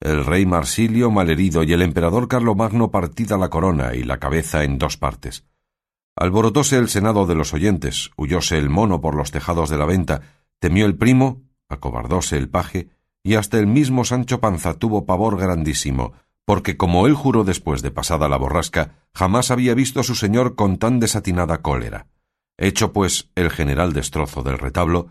El 0.00 0.24
rey 0.24 0.46
Marsilio 0.46 1.10
malherido 1.10 1.62
y 1.62 1.72
el 1.72 1.82
emperador 1.82 2.28
Carlomagno 2.28 2.90
partida 2.90 3.36
la 3.38 3.50
corona 3.50 3.94
y 3.94 4.02
la 4.02 4.18
cabeza 4.18 4.64
en 4.64 4.78
dos 4.78 4.96
partes. 4.96 5.44
Alborotóse 6.16 6.76
el 6.76 6.88
senado 6.88 7.26
de 7.26 7.34
los 7.34 7.54
oyentes, 7.54 8.10
huyóse 8.16 8.58
el 8.58 8.68
mono 8.68 9.00
por 9.00 9.14
los 9.14 9.30
tejados 9.30 9.70
de 9.70 9.78
la 9.78 9.86
venta, 9.86 10.20
temió 10.58 10.86
el 10.86 10.96
primo, 10.96 11.42
acobardóse 11.68 12.36
el 12.36 12.50
paje, 12.50 12.90
y 13.22 13.36
hasta 13.36 13.58
el 13.58 13.66
mismo 13.66 14.04
Sancho 14.04 14.40
Panza 14.40 14.74
tuvo 14.74 15.06
pavor 15.06 15.38
grandísimo, 15.38 16.12
porque 16.44 16.76
como 16.76 17.06
él 17.06 17.14
juró 17.14 17.44
después 17.44 17.80
de 17.82 17.92
pasada 17.92 18.28
la 18.28 18.36
borrasca, 18.36 19.06
jamás 19.14 19.50
había 19.50 19.74
visto 19.74 20.00
a 20.00 20.04
su 20.04 20.14
señor 20.14 20.54
con 20.54 20.76
tan 20.76 21.00
desatinada 21.00 21.62
cólera. 21.62 22.08
Hecho 22.58 22.92
pues 22.92 23.30
el 23.34 23.50
general 23.50 23.92
destrozo 23.92 24.42
del 24.42 24.58
retablo, 24.58 25.08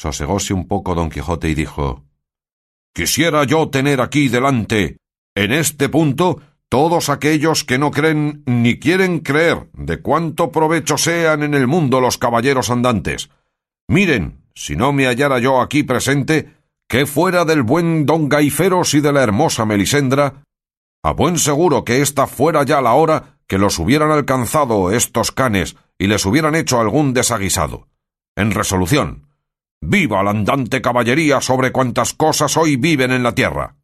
sosegóse 0.00 0.54
un 0.54 0.66
poco 0.66 0.94
don 0.94 1.10
Quijote 1.10 1.50
y 1.50 1.54
dijo 1.54 2.04
Quisiera 2.94 3.44
yo 3.44 3.68
tener 3.68 4.00
aquí 4.00 4.28
delante, 4.28 4.96
en 5.34 5.52
este 5.52 5.90
punto, 5.90 6.40
todos 6.70 7.10
aquellos 7.10 7.64
que 7.64 7.78
no 7.78 7.90
creen 7.90 8.42
ni 8.46 8.78
quieren 8.78 9.20
creer 9.20 9.68
de 9.74 10.00
cuánto 10.00 10.50
provecho 10.50 10.96
sean 10.96 11.42
en 11.42 11.52
el 11.52 11.66
mundo 11.66 12.00
los 12.00 12.16
caballeros 12.16 12.70
andantes. 12.70 13.28
Miren, 13.88 14.46
si 14.54 14.74
no 14.74 14.92
me 14.94 15.06
hallara 15.06 15.38
yo 15.38 15.60
aquí 15.60 15.82
presente, 15.82 16.54
que 16.88 17.04
fuera 17.04 17.44
del 17.44 17.62
buen 17.62 18.06
don 18.06 18.28
Gaiferos 18.28 18.94
y 18.94 19.00
de 19.00 19.12
la 19.12 19.22
hermosa 19.22 19.66
Melisendra, 19.66 20.44
a 21.02 21.12
buen 21.12 21.38
seguro 21.38 21.84
que 21.84 22.00
esta 22.00 22.26
fuera 22.26 22.62
ya 22.64 22.80
la 22.80 22.94
hora 22.94 23.38
que 23.46 23.58
los 23.58 23.78
hubieran 23.78 24.10
alcanzado 24.10 24.92
estos 24.92 25.30
canes 25.30 25.76
y 25.98 26.06
les 26.06 26.24
hubieran 26.24 26.54
hecho 26.54 26.80
algún 26.80 27.12
desaguisado. 27.12 27.88
En 28.34 28.52
resolución, 28.52 29.29
viva 29.80 30.22
la 30.22 30.30
andante 30.30 30.80
caballería 30.80 31.40
sobre 31.40 31.72
cuantas 31.72 32.12
cosas 32.14 32.56
hoy 32.56 32.76
viven 32.76 33.12
en 33.12 33.22
la 33.22 33.34
tierra. 33.34 33.76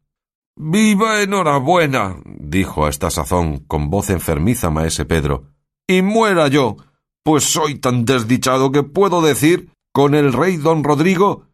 Viva 0.55 1.21
enhorabuena, 1.21 2.17
dijo 2.25 2.85
a 2.85 2.89
esta 2.89 3.09
sazón 3.09 3.59
con 3.59 3.89
voz 3.89 4.09
enfermiza 4.09 4.69
maese 4.69 5.05
Pedro, 5.05 5.53
y 5.87 6.01
muera 6.01 6.47
yo, 6.47 6.77
pues 7.23 7.43
soy 7.43 7.75
tan 7.75 8.05
desdichado 8.05 8.71
que 8.71 8.83
puedo 8.83 9.21
decir, 9.21 9.71
con 9.93 10.15
el 10.15 10.33
rey 10.33 10.57
don 10.57 10.83
Rodrigo, 10.83 11.47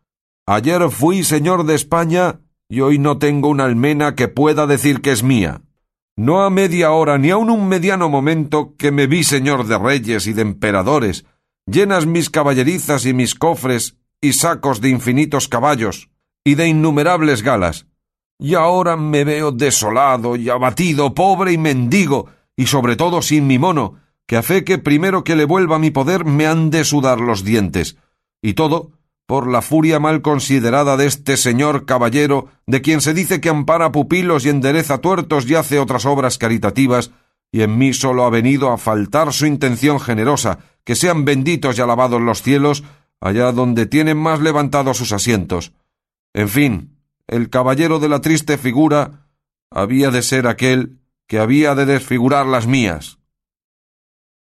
Ayer 0.46 0.90
fui 0.90 1.24
señor 1.24 1.64
de 1.64 1.74
España 1.76 2.42
y 2.68 2.82
hoy 2.82 3.00
no 3.00 3.18
tengo 3.18 3.48
una 3.48 3.64
almena 3.64 4.14
que 4.14 4.28
pueda 4.28 4.68
decir 4.68 5.00
que 5.00 5.14
es 5.14 5.24
mía. 5.24 5.62
No 6.18 6.44
a 6.44 6.50
media 6.50 6.92
hora 6.92 7.18
ni 7.18 7.30
aun 7.30 7.50
un 7.50 7.70
mediano 7.70 8.10
momento 8.10 8.76
que 8.78 8.92
me 8.92 9.08
vi 9.08 9.24
señor 9.24 9.68
de 9.68 9.78
reyes 9.78 10.28
y 10.28 10.34
de 10.34 10.42
emperadores, 10.42 11.26
llenas 11.66 12.06
mis 12.06 12.30
caballerizas 12.30 13.06
y 13.06 13.14
mis 13.14 13.36
cofres 13.36 13.96
y 14.24 14.32
sacos 14.32 14.80
de 14.80 14.90
infinitos 14.90 15.50
caballos 15.50 16.10
y 16.46 16.56
de 16.56 16.70
innumerables 16.70 17.44
galas. 17.44 17.88
Y 18.40 18.56
ahora 18.56 18.96
me 18.96 19.26
veo 19.26 19.52
desolado 19.52 20.38
y 20.38 20.50
abatido, 20.50 21.14
pobre 21.14 21.52
y 21.52 21.58
mendigo, 21.58 22.28
y 22.56 22.68
sobre 22.68 22.96
todo 22.96 23.22
sin 23.22 23.48
mi 23.48 23.60
mono, 23.60 23.96
que 24.26 24.38
a 24.38 24.42
fe 24.42 24.64
que 24.64 24.78
primero 24.78 25.26
que 25.26 25.36
le 25.36 25.44
vuelva 25.44 25.78
mi 25.78 25.92
poder 25.92 26.24
me 26.24 26.48
han 26.48 26.70
de 26.70 26.86
sudar 26.86 27.20
los 27.20 27.44
dientes, 27.44 27.98
y 28.42 28.54
todo 28.54 28.92
por 29.26 29.46
la 29.52 29.62
furia 29.62 30.00
mal 30.00 30.22
considerada 30.22 30.96
de 30.96 31.06
este 31.08 31.36
señor 31.36 31.86
caballero, 31.86 32.48
de 32.66 32.82
quien 32.82 33.02
se 33.02 33.14
dice 33.14 33.42
que 33.42 33.50
ampara 33.50 33.92
pupilos 33.92 34.46
y 34.46 34.50
endereza 34.50 35.00
tuertos 35.00 35.50
y 35.50 35.56
hace 35.56 35.80
otras 35.80 36.06
obras 36.06 36.38
caritativas, 36.38 37.12
y 37.52 37.62
en 37.62 37.78
mí 37.78 37.94
solo 37.94 38.24
ha 38.24 38.30
venido 38.30 38.72
a 38.72 38.78
faltar 38.78 39.34
su 39.34 39.46
intención 39.46 40.00
generosa, 40.00 40.60
que 40.86 40.96
sean 40.96 41.26
benditos 41.26 41.78
y 41.78 41.82
alabados 41.82 42.22
los 42.22 42.42
cielos, 42.42 42.84
allá 43.24 43.52
donde 43.52 43.86
tienen 43.86 44.18
más 44.18 44.42
levantados 44.42 44.98
sus 44.98 45.14
asientos. 45.14 45.74
En 46.34 46.50
fin, 46.50 46.98
el 47.28 47.50
caballero 47.50 48.00
de 48.00 48.10
la 48.10 48.22
triste 48.22 48.58
figura 48.58 49.30
había 49.72 50.12
de 50.12 50.22
ser 50.22 50.48
aquel 50.48 51.00
que 51.28 51.40
había 51.40 51.74
de 51.74 51.86
desfigurar 51.86 52.46
las 52.46 52.68
mías. 52.68 53.20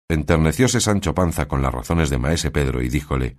Enternecióse 0.08 0.80
Sancho 0.80 1.14
Panza 1.14 1.48
con 1.48 1.62
las 1.62 1.74
razones 1.74 2.10
de 2.10 2.18
maese 2.18 2.50
Pedro 2.50 2.80
y 2.82 2.88
díjole 2.88 3.36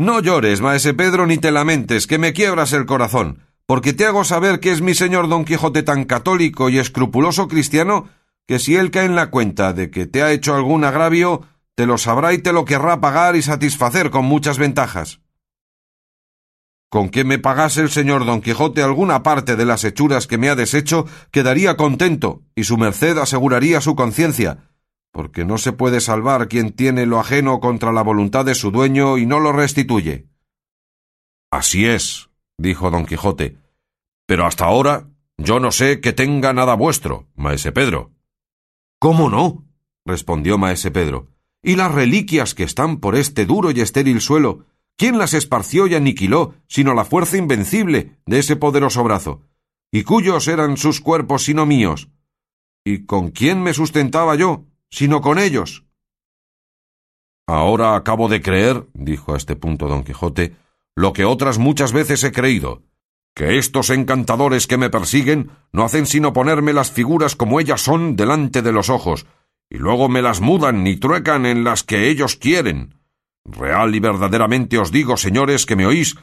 no 0.00 0.20
llores, 0.20 0.62
maese 0.62 0.94
Pedro, 0.94 1.26
ni 1.26 1.36
te 1.36 1.50
lamentes, 1.50 2.06
que 2.06 2.16
me 2.16 2.32
quiebras 2.32 2.72
el 2.72 2.86
corazón, 2.86 3.44
porque 3.66 3.92
te 3.92 4.06
hago 4.06 4.24
saber 4.24 4.58
que 4.58 4.72
es 4.72 4.80
mi 4.80 4.94
señor 4.94 5.28
don 5.28 5.44
Quijote 5.44 5.82
tan 5.82 6.04
católico 6.04 6.70
y 6.70 6.78
escrupuloso 6.78 7.48
cristiano, 7.48 8.08
que 8.46 8.58
si 8.58 8.76
él 8.76 8.90
cae 8.90 9.04
en 9.04 9.14
la 9.14 9.30
cuenta 9.30 9.74
de 9.74 9.90
que 9.90 10.06
te 10.06 10.22
ha 10.22 10.32
hecho 10.32 10.54
algún 10.54 10.84
agravio, 10.84 11.42
te 11.80 11.86
lo 11.86 11.96
sabrá 11.96 12.34
y 12.34 12.38
te 12.38 12.52
lo 12.52 12.66
querrá 12.66 13.00
pagar 13.00 13.36
y 13.36 13.40
satisfacer 13.40 14.10
con 14.10 14.26
muchas 14.26 14.58
ventajas. 14.58 15.22
Con 16.90 17.08
que 17.08 17.24
me 17.24 17.38
pagase 17.38 17.80
el 17.80 17.88
señor 17.88 18.26
don 18.26 18.42
Quijote 18.42 18.82
alguna 18.82 19.22
parte 19.22 19.56
de 19.56 19.64
las 19.64 19.82
hechuras 19.84 20.26
que 20.26 20.36
me 20.36 20.50
ha 20.50 20.56
deshecho, 20.56 21.06
quedaría 21.30 21.78
contento, 21.78 22.42
y 22.54 22.64
su 22.64 22.76
merced 22.76 23.16
aseguraría 23.16 23.80
su 23.80 23.96
conciencia, 23.96 24.68
porque 25.10 25.46
no 25.46 25.56
se 25.56 25.72
puede 25.72 26.02
salvar 26.02 26.48
quien 26.48 26.72
tiene 26.72 27.06
lo 27.06 27.18
ajeno 27.18 27.60
contra 27.60 27.92
la 27.92 28.02
voluntad 28.02 28.44
de 28.44 28.54
su 28.54 28.70
dueño 28.70 29.16
y 29.16 29.24
no 29.24 29.40
lo 29.40 29.50
restituye. 29.50 30.26
Así 31.50 31.86
es, 31.86 32.28
dijo 32.58 32.90
don 32.90 33.06
Quijote, 33.06 33.56
pero 34.26 34.44
hasta 34.44 34.66
ahora 34.66 35.08
yo 35.38 35.60
no 35.60 35.72
sé 35.72 36.02
que 36.02 36.12
tenga 36.12 36.52
nada 36.52 36.74
vuestro, 36.74 37.26
maese 37.36 37.72
Pedro. 37.72 38.10
¿Cómo 38.98 39.30
no? 39.30 39.64
respondió 40.04 40.58
maese 40.58 40.90
Pedro. 40.90 41.30
¿Y 41.62 41.76
las 41.76 41.92
reliquias 41.92 42.54
que 42.54 42.64
están 42.64 42.98
por 42.98 43.16
este 43.16 43.46
duro 43.46 43.70
y 43.70 43.80
estéril 43.80 44.20
suelo? 44.20 44.66
¿Quién 44.96 45.18
las 45.18 45.34
esparció 45.34 45.86
y 45.86 45.94
aniquiló, 45.94 46.54
sino 46.68 46.94
la 46.94 47.04
fuerza 47.04 47.36
invencible 47.36 48.18
de 48.26 48.38
ese 48.38 48.56
poderoso 48.56 49.02
brazo? 49.02 49.42
¿Y 49.92 50.04
cuyos 50.04 50.48
eran 50.48 50.76
sus 50.76 51.00
cuerpos 51.00 51.44
sino 51.44 51.66
míos? 51.66 52.08
¿Y 52.84 53.04
con 53.06 53.30
quién 53.30 53.62
me 53.62 53.74
sustentaba 53.74 54.36
yo, 54.36 54.64
sino 54.90 55.20
con 55.20 55.38
ellos. 55.38 55.84
Ahora 57.46 57.96
acabo 57.96 58.28
de 58.28 58.42
creer, 58.42 58.86
dijo 58.92 59.34
a 59.34 59.36
este 59.36 59.56
punto 59.56 59.88
don 59.88 60.04
Quijote, 60.04 60.56
lo 60.94 61.12
que 61.12 61.24
otras 61.24 61.58
muchas 61.58 61.92
veces 61.92 62.22
he 62.24 62.32
creído, 62.32 62.82
que 63.34 63.58
estos 63.58 63.90
encantadores 63.90 64.66
que 64.66 64.76
me 64.76 64.90
persiguen 64.90 65.50
no 65.72 65.84
hacen 65.84 66.06
sino 66.06 66.32
ponerme 66.32 66.72
las 66.72 66.90
figuras 66.90 67.36
como 67.36 67.60
ellas 67.60 67.80
son 67.80 68.16
delante 68.16 68.62
de 68.62 68.72
los 68.72 68.90
ojos, 68.90 69.26
y 69.70 69.78
luego 69.78 70.08
me 70.08 70.20
las 70.20 70.40
mudan 70.40 70.86
y 70.86 70.96
truecan 70.96 71.46
en 71.46 71.62
las 71.64 71.84
que 71.84 72.10
ellos 72.10 72.36
quieren. 72.36 72.96
Real 73.44 73.94
y 73.94 74.00
verdaderamente 74.00 74.78
os 74.78 74.90
digo, 74.90 75.16
señores, 75.16 75.64
que 75.64 75.76
me 75.76 75.86
oís, 75.86 76.16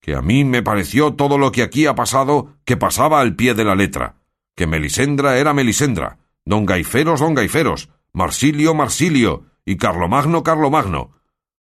que 0.00 0.14
a 0.14 0.22
mí 0.22 0.44
me 0.44 0.62
pareció 0.62 1.14
todo 1.14 1.38
lo 1.38 1.50
que 1.50 1.62
aquí 1.62 1.86
ha 1.86 1.94
pasado 1.94 2.58
que 2.64 2.76
pasaba 2.76 3.20
al 3.20 3.34
pie 3.34 3.54
de 3.54 3.64
la 3.64 3.74
letra, 3.74 4.16
que 4.54 4.66
Melisendra 4.66 5.38
era 5.38 5.54
Melisendra, 5.54 6.18
don 6.44 6.66
Gaiferos 6.66 7.20
don 7.20 7.34
Gaiferos, 7.34 7.88
Marsilio 8.12 8.74
Marsilio 8.74 9.46
y 9.64 9.76
Carlomagno 9.76 10.42
Carlomagno. 10.42 11.12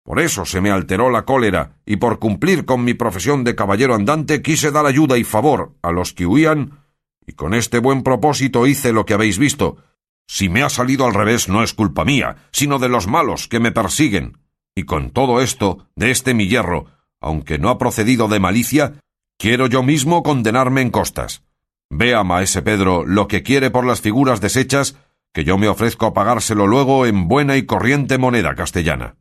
Por 0.04 0.22
eso 0.22 0.46
se 0.46 0.62
me 0.62 0.72
alteró 0.72 1.10
la 1.10 1.26
cólera, 1.26 1.76
y 1.86 1.98
por 1.98 2.20
cumplir 2.20 2.64
con 2.64 2.86
mi 2.86 2.94
profesión 2.94 3.44
de 3.44 3.56
caballero 3.56 3.94
andante 3.94 4.42
quise 4.42 4.72
dar 4.72 4.86
ayuda 4.86 5.18
y 5.18 5.26
favor 5.26 5.76
a 5.82 5.92
los 5.92 6.14
que 6.14 6.26
huían, 6.26 6.80
y 7.26 7.34
con 7.34 7.54
este 7.54 7.80
buen 7.80 8.04
propósito 8.04 8.68
hice 8.68 8.94
lo 8.94 9.06
que 9.06 9.14
habéis 9.14 9.38
visto. 9.38 9.84
Si 10.28 10.50
me 10.50 10.62
ha 10.62 10.70
salido 10.70 11.06
al 11.06 11.14
revés 11.14 11.48
no 11.50 11.64
es 11.64 11.74
culpa 11.74 12.06
mía, 12.06 12.36
sino 12.52 12.80
de 12.80 12.90
los 12.90 13.08
malos 13.08 13.48
que 13.48 13.60
me 13.60 13.72
persiguen. 13.72 14.40
Y 14.76 14.84
con 14.84 15.10
todo 15.10 15.42
esto, 15.42 15.88
de 15.96 16.12
este 16.12 16.34
mi 16.34 16.48
hierro, 16.48 16.86
aunque 17.20 17.58
no 17.58 17.70
ha 17.70 17.78
procedido 17.78 18.28
de 18.28 18.40
malicia, 18.40 19.00
quiero 19.40 19.68
yo 19.68 19.82
mismo 19.84 20.24
condenarme 20.24 20.82
en 20.82 20.92
costas. 20.92 21.44
Vea, 21.90 22.24
maese 22.24 22.62
Pedro, 22.62 23.06
lo 23.06 23.28
que 23.28 23.44
quiere 23.44 23.72
por 23.72 23.86
las 23.86 24.02
figuras 24.02 24.42
deshechas 24.42 24.98
que 25.34 25.44
yo 25.44 25.58
me 25.58 25.68
ofrezco 25.68 26.08
a 26.08 26.14
pagárselo 26.14 26.68
luego 26.68 27.06
en 27.06 27.28
buena 27.28 27.58
y 27.58 27.66
corriente 27.66 28.18
moneda 28.18 28.56
castellana. 28.56 29.16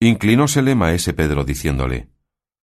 Inclinósele 0.00 0.74
maese 0.74 1.12
Pedro 1.12 1.44
diciéndole 1.44 2.08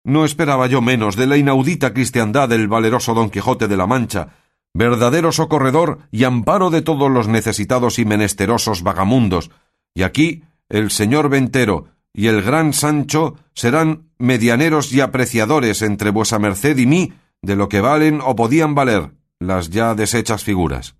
No 0.03 0.25
esperaba 0.25 0.67
yo 0.67 0.81
menos 0.81 1.15
de 1.15 1.27
la 1.27 1.37
inaudita 1.37 1.93
cristiandad 1.93 2.49
del 2.49 2.67
valeroso 2.67 3.13
don 3.13 3.29
Quijote 3.29 3.67
de 3.67 3.77
la 3.77 3.85
Mancha, 3.85 4.29
verdadero 4.77 5.31
socorredor 5.31 5.99
y 6.11 6.23
amparo 6.23 6.69
de 6.69 6.83
todos 6.83 7.09
los 7.09 7.27
necesitados 7.27 7.97
y 7.97 8.05
menesterosos 8.05 8.83
vagamundos, 8.83 9.49
y 9.95 10.03
aquí 10.03 10.43
el 10.69 10.91
señor 10.91 11.29
Ventero 11.29 11.85
y 12.13 12.27
el 12.27 12.43
gran 12.43 12.73
Sancho 12.73 13.35
serán 13.55 14.09
medianeros 14.19 14.93
y 14.93 15.01
apreciadores 15.01 15.81
entre 15.81 16.11
vuesa 16.11 16.37
merced 16.37 16.77
y 16.77 16.85
mí 16.85 17.13
de 17.41 17.55
lo 17.55 17.69
que 17.69 17.81
valen 17.81 18.21
o 18.23 18.35
podían 18.35 18.75
valer 18.75 19.13
las 19.39 19.71
ya 19.71 19.95
deshechas 19.95 20.43
figuras. 20.43 20.95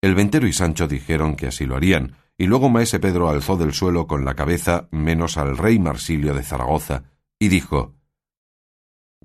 El 0.00 0.14
ventero 0.14 0.46
y 0.46 0.52
Sancho 0.52 0.86
dijeron 0.86 1.34
que 1.34 1.48
así 1.48 1.66
lo 1.66 1.76
harían, 1.76 2.16
y 2.38 2.46
luego 2.46 2.68
maese 2.68 3.00
Pedro 3.00 3.28
alzó 3.28 3.56
del 3.56 3.72
suelo 3.72 4.06
con 4.06 4.24
la 4.24 4.34
cabeza 4.34 4.88
menos 4.92 5.36
al 5.36 5.56
rey 5.56 5.78
Marsilio 5.78 6.34
de 6.34 6.42
Zaragoza, 6.42 7.04
y 7.40 7.48
dijo 7.48 7.93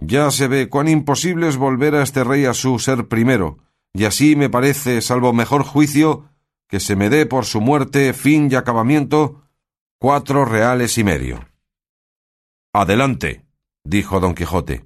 Ya 0.02 0.32
se 0.32 0.48
ve 0.48 0.70
cuán 0.70 0.88
imposible 0.88 1.50
es 1.50 1.58
volver 1.58 1.94
a 1.96 2.04
este 2.04 2.24
rey 2.24 2.46
a 2.46 2.54
su 2.54 2.80
ser 2.80 3.08
primero, 3.08 3.58
y 3.94 4.06
así 4.06 4.36
me 4.36 4.50
parece, 4.50 5.02
salvo 5.02 5.34
mejor 5.34 5.64
juicio, 5.64 6.30
que 6.70 6.80
se 6.80 6.96
me 6.96 7.10
dé 7.10 7.26
por 7.26 7.46
su 7.46 7.60
muerte, 7.60 8.14
fin 8.14 8.50
y 8.50 8.56
acabamiento, 8.56 9.44
cuatro 10.00 10.46
reales 10.46 10.98
y 10.98 11.04
medio. 11.04 11.50
Adelante, 12.74 13.46
dijo 13.84 14.20
don 14.22 14.36
Quijote. 14.36 14.86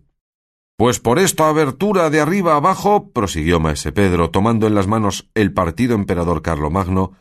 Pues 0.77 0.99
por 0.99 1.19
esta 1.19 1.47
abertura 1.47 2.09
de 2.09 2.19
arriba 2.19 2.55
abajo, 2.55 3.11
prosiguió 3.11 3.59
maese 3.59 3.91
Pedro, 3.91 4.31
tomando 4.31 4.65
en 4.65 4.73
las 4.73 4.87
manos 4.87 5.29
el 5.35 5.53
partido 5.53 5.93
emperador 5.93 6.41
Carlomagno, 6.41 7.11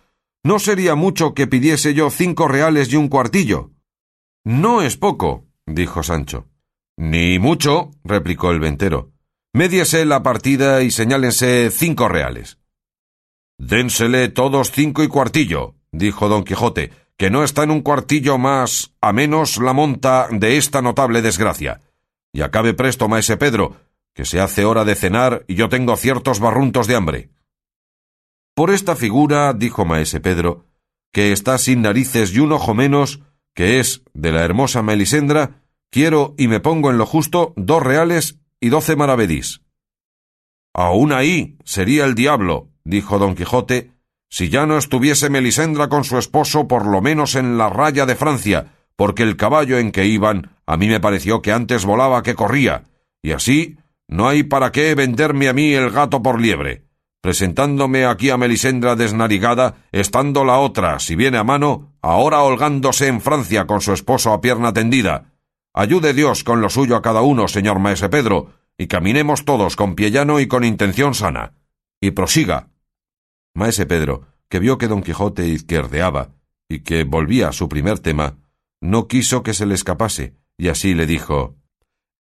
no 0.42 0.58
sería 0.58 0.94
mucho 0.94 1.34
que 1.34 1.46
pidiese 1.46 1.92
yo 1.92 2.08
cinco 2.08 2.48
reales 2.48 2.90
y 2.92 2.96
un 2.96 3.08
cuartillo. 3.08 3.70
No 4.44 4.80
es 4.80 4.96
poco, 4.96 5.44
dijo 5.66 6.02
Sancho. 6.02 6.51
Ni 7.02 7.40
mucho, 7.40 7.90
replicó 8.04 8.52
el 8.52 8.60
ventero. 8.60 9.10
Médiese 9.52 10.04
la 10.04 10.22
partida 10.22 10.82
y 10.82 10.92
señálense 10.92 11.72
cinco 11.72 12.08
reales. 12.08 12.58
Dénsele 13.58 14.28
todos 14.28 14.70
cinco 14.70 15.02
y 15.02 15.08
cuartillo, 15.08 15.74
dijo 15.90 16.28
don 16.28 16.44
Quijote, 16.44 16.92
que 17.16 17.28
no 17.28 17.42
está 17.42 17.64
en 17.64 17.72
un 17.72 17.80
cuartillo 17.80 18.38
más 18.38 18.94
a 19.00 19.12
menos 19.12 19.56
la 19.56 19.72
monta 19.72 20.28
de 20.30 20.56
esta 20.56 20.80
notable 20.80 21.22
desgracia. 21.22 21.80
Y 22.32 22.42
acabe 22.42 22.72
presto, 22.72 23.08
maese 23.08 23.36
Pedro, 23.36 23.74
que 24.14 24.24
se 24.24 24.38
hace 24.38 24.64
hora 24.64 24.84
de 24.84 24.94
cenar 24.94 25.44
y 25.48 25.56
yo 25.56 25.68
tengo 25.68 25.96
ciertos 25.96 26.38
barruntos 26.38 26.86
de 26.86 26.94
hambre. 26.94 27.30
Por 28.54 28.70
esta 28.70 28.94
figura, 28.94 29.52
dijo 29.54 29.84
maese 29.84 30.20
Pedro, 30.20 30.66
que 31.12 31.32
está 31.32 31.58
sin 31.58 31.82
narices 31.82 32.32
y 32.32 32.38
un 32.38 32.52
ojo 32.52 32.74
menos, 32.74 33.22
que 33.54 33.80
es 33.80 34.02
de 34.14 34.30
la 34.30 34.44
hermosa 34.44 34.84
Melisendra, 34.84 35.61
quiero 35.92 36.34
y 36.36 36.48
me 36.48 36.58
pongo 36.58 36.90
en 36.90 36.98
lo 36.98 37.06
justo 37.06 37.52
dos 37.54 37.80
reales 37.80 38.38
y 38.58 38.70
doce 38.70 38.96
maravedís. 38.96 39.60
Aún 40.74 41.12
ahí 41.12 41.58
sería 41.64 42.04
el 42.06 42.16
diablo, 42.16 42.70
dijo 42.82 43.20
don 43.20 43.36
Quijote, 43.36 43.92
si 44.28 44.48
ya 44.48 44.66
no 44.66 44.78
estuviese 44.78 45.30
Melisendra 45.30 45.88
con 45.88 46.02
su 46.02 46.18
esposo 46.18 46.66
por 46.66 46.86
lo 46.86 47.02
menos 47.02 47.36
en 47.36 47.58
la 47.58 47.68
raya 47.68 48.06
de 48.06 48.16
Francia, 48.16 48.72
porque 48.96 49.22
el 49.22 49.36
caballo 49.36 49.78
en 49.78 49.92
que 49.92 50.06
iban 50.06 50.56
a 50.66 50.76
mí 50.76 50.88
me 50.88 50.98
pareció 50.98 51.42
que 51.42 51.52
antes 51.52 51.84
volaba 51.84 52.22
que 52.22 52.34
corría, 52.34 52.84
y 53.22 53.32
así 53.32 53.76
no 54.08 54.28
hay 54.28 54.42
para 54.42 54.72
qué 54.72 54.94
venderme 54.94 55.48
a 55.48 55.52
mí 55.52 55.74
el 55.74 55.90
gato 55.90 56.22
por 56.22 56.40
liebre 56.40 56.84
presentándome 57.22 58.04
aquí 58.04 58.30
a 58.30 58.36
Melisendra 58.36 58.96
desnarigada, 58.96 59.76
estando 59.92 60.44
la 60.44 60.58
otra, 60.58 60.98
si 60.98 61.14
viene 61.14 61.38
a 61.38 61.44
mano, 61.44 61.94
ahora 62.02 62.42
holgándose 62.42 63.06
en 63.06 63.20
Francia 63.20 63.64
con 63.64 63.80
su 63.80 63.92
esposo 63.92 64.32
a 64.32 64.40
pierna 64.40 64.72
tendida. 64.72 65.31
Ayude 65.74 66.12
Dios 66.12 66.44
con 66.44 66.60
lo 66.60 66.68
suyo 66.68 66.96
a 66.96 67.02
cada 67.02 67.22
uno, 67.22 67.48
señor 67.48 67.78
maese 67.78 68.08
Pedro, 68.08 68.52
y 68.76 68.88
caminemos 68.88 69.44
todos 69.44 69.76
con 69.76 69.94
pie 69.94 70.10
llano 70.10 70.40
y 70.40 70.46
con 70.46 70.64
intención 70.64 71.14
sana. 71.14 71.54
Y 72.00 72.10
prosiga. 72.10 72.68
Maese 73.54 73.86
Pedro, 73.86 74.26
que 74.48 74.58
vio 74.58 74.76
que 74.76 74.88
don 74.88 75.02
Quijote 75.02 75.46
izquierdeaba 75.46 76.30
y 76.68 76.80
que 76.80 77.04
volvía 77.04 77.48
a 77.48 77.52
su 77.52 77.68
primer 77.68 77.98
tema, 78.00 78.38
no 78.80 79.08
quiso 79.08 79.42
que 79.42 79.54
se 79.54 79.66
le 79.66 79.74
escapase, 79.74 80.34
y 80.58 80.68
así 80.68 80.94
le 80.94 81.06
dijo 81.06 81.56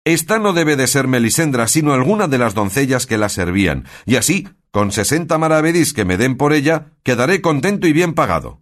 Esta 0.05 0.37
no 0.39 0.53
debe 0.53 0.75
de 0.75 0.87
ser 0.87 1.07
Melisendra, 1.07 1.67
sino 1.67 1.93
alguna 1.93 2.27
de 2.27 2.37
las 2.37 2.53
doncellas 2.53 3.05
que 3.05 3.17
la 3.17 3.29
servían, 3.29 3.85
y 4.05 4.15
así 4.15 4.47
con 4.71 4.91
sesenta 4.91 5.39
maravedís 5.39 5.93
que 5.93 6.05
me 6.05 6.17
den 6.17 6.37
por 6.37 6.53
ella, 6.53 6.93
quedaré 7.03 7.41
contento 7.41 7.87
y 7.87 7.93
bien 7.93 8.13
pagado. 8.13 8.61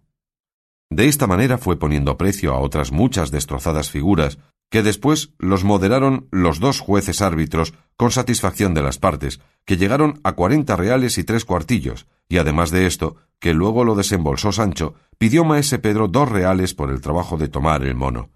De 0.90 1.06
esta 1.06 1.26
manera 1.26 1.58
fue 1.58 1.78
poniendo 1.78 2.16
precio 2.16 2.54
a 2.54 2.60
otras 2.60 2.92
muchas 2.92 3.30
destrozadas 3.30 3.90
figuras, 3.90 4.38
que 4.70 4.82
después 4.82 5.30
los 5.38 5.64
moderaron 5.64 6.28
los 6.30 6.60
dos 6.60 6.80
jueces 6.80 7.22
árbitros 7.22 7.74
con 7.96 8.10
satisfacción 8.10 8.74
de 8.74 8.82
las 8.82 8.98
partes, 8.98 9.40
que 9.64 9.76
llegaron 9.76 10.20
a 10.24 10.32
cuarenta 10.32 10.76
reales 10.76 11.18
y 11.18 11.24
tres 11.24 11.44
cuartillos, 11.44 12.06
y 12.28 12.38
además 12.38 12.70
de 12.70 12.86
esto, 12.86 13.16
que 13.40 13.54
luego 13.54 13.84
lo 13.84 13.94
desembolsó 13.94 14.52
Sancho, 14.52 14.94
pidió 15.18 15.44
maese 15.44 15.78
Pedro 15.78 16.08
dos 16.08 16.28
reales 16.28 16.74
por 16.74 16.90
el 16.90 17.00
trabajo 17.00 17.36
de 17.36 17.48
tomar 17.48 17.82
el 17.84 17.94
mono. 17.94 18.30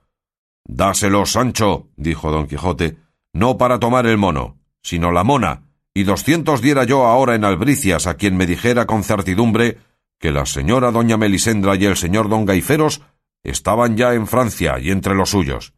Dáselo, 0.64 1.26
Sancho, 1.26 1.88
dijo 1.96 2.30
don 2.30 2.46
Quijote, 2.46 2.96
no 3.32 3.58
para 3.58 3.78
tomar 3.78 4.06
el 4.06 4.18
mono, 4.18 4.58
sino 4.82 5.10
la 5.10 5.24
mona, 5.24 5.64
y 5.94 6.04
doscientos 6.04 6.62
diera 6.62 6.84
yo 6.84 7.06
ahora 7.06 7.34
en 7.34 7.44
albricias 7.44 8.06
a 8.06 8.14
quien 8.14 8.36
me 8.36 8.46
dijera 8.46 8.86
con 8.86 9.04
certidumbre 9.04 9.78
que 10.18 10.30
la 10.30 10.46
señora 10.46 10.90
doña 10.90 11.16
Melisendra 11.16 11.76
y 11.76 11.84
el 11.84 11.96
señor 11.96 12.28
don 12.28 12.46
Gaiferos 12.46 13.02
estaban 13.42 13.96
ya 13.96 14.14
en 14.14 14.26
Francia 14.26 14.78
y 14.78 14.90
entre 14.90 15.14
los 15.14 15.30
suyos. 15.30 15.74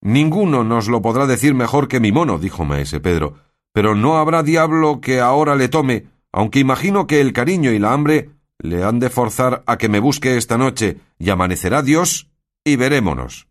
Ninguno 0.00 0.64
nos 0.64 0.88
lo 0.88 1.02
podrá 1.02 1.26
decir 1.26 1.54
mejor 1.54 1.88
que 1.88 2.00
mi 2.00 2.12
mono, 2.12 2.38
dijo 2.38 2.64
maese 2.64 3.00
Pedro, 3.00 3.34
pero 3.72 3.94
no 3.94 4.16
habrá 4.18 4.42
diablo 4.42 5.00
que 5.00 5.20
ahora 5.20 5.56
le 5.56 5.68
tome, 5.68 6.06
aunque 6.32 6.60
imagino 6.60 7.06
que 7.06 7.20
el 7.20 7.32
cariño 7.32 7.72
y 7.72 7.78
la 7.78 7.92
hambre 7.92 8.30
le 8.58 8.84
han 8.84 8.98
de 8.98 9.10
forzar 9.10 9.62
a 9.66 9.78
que 9.78 9.88
me 9.88 10.00
busque 10.00 10.36
esta 10.36 10.58
noche, 10.58 10.98
y 11.18 11.30
amanecerá 11.30 11.82
Dios, 11.82 12.28
y 12.64 12.76
verémonos. 12.76 13.48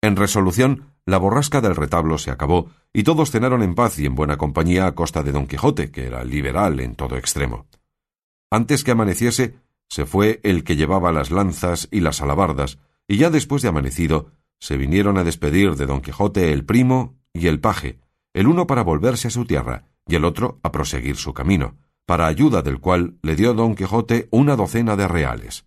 En 0.00 0.16
resolución, 0.16 0.94
la 1.06 1.18
borrasca 1.18 1.60
del 1.60 1.74
retablo 1.74 2.18
se 2.18 2.30
acabó, 2.30 2.70
y 2.92 3.02
todos 3.02 3.30
cenaron 3.30 3.62
en 3.62 3.74
paz 3.74 3.98
y 3.98 4.06
en 4.06 4.14
buena 4.14 4.36
compañía 4.36 4.86
a 4.86 4.94
costa 4.94 5.22
de 5.22 5.32
don 5.32 5.46
Quijote, 5.46 5.90
que 5.90 6.06
era 6.06 6.24
liberal 6.24 6.80
en 6.80 6.94
todo 6.94 7.16
extremo. 7.16 7.66
Antes 8.50 8.84
que 8.84 8.92
amaneciese, 8.92 9.56
se 9.88 10.06
fue 10.06 10.40
el 10.42 10.64
que 10.64 10.76
llevaba 10.76 11.12
las 11.12 11.30
lanzas 11.30 11.88
y 11.90 12.00
las 12.00 12.20
alabardas, 12.20 12.78
y 13.08 13.16
ya 13.16 13.30
después 13.30 13.62
de 13.62 13.68
amanecido, 13.68 14.30
se 14.58 14.76
vinieron 14.76 15.18
a 15.18 15.24
despedir 15.24 15.76
de 15.76 15.86
don 15.86 16.00
Quijote 16.00 16.52
el 16.52 16.64
primo 16.64 17.16
y 17.32 17.46
el 17.46 17.60
paje, 17.60 17.98
el 18.34 18.46
uno 18.46 18.66
para 18.66 18.82
volverse 18.82 19.28
a 19.28 19.30
su 19.30 19.44
tierra, 19.44 19.84
y 20.06 20.14
el 20.14 20.24
otro 20.24 20.58
a 20.62 20.72
proseguir 20.72 21.16
su 21.16 21.34
camino, 21.34 21.76
para 22.06 22.26
ayuda 22.26 22.62
del 22.62 22.80
cual 22.80 23.18
le 23.22 23.36
dio 23.36 23.54
don 23.54 23.74
Quijote 23.74 24.28
una 24.30 24.56
docena 24.56 24.96
de 24.96 25.06
reales. 25.06 25.66